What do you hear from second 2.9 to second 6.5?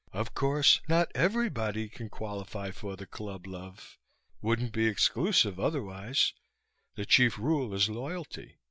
the club, love. Wouldn't be exclusive otherwise.